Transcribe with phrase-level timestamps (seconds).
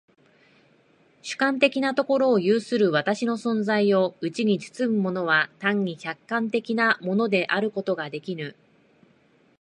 [1.21, 8.55] 主観的なところを有する私の存在をうちに包むものは単に客観的なものであることができぬ。